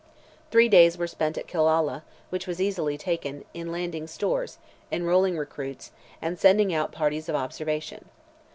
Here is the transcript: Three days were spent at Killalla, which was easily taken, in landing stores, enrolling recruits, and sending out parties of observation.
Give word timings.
Three 0.49 0.67
days 0.67 0.97
were 0.97 1.05
spent 1.05 1.37
at 1.37 1.45
Killalla, 1.45 2.01
which 2.31 2.47
was 2.47 2.59
easily 2.59 2.97
taken, 2.97 3.45
in 3.53 3.71
landing 3.71 4.07
stores, 4.07 4.57
enrolling 4.91 5.37
recruits, 5.37 5.91
and 6.23 6.39
sending 6.39 6.73
out 6.73 6.91
parties 6.91 7.29
of 7.29 7.35
observation. 7.35 8.05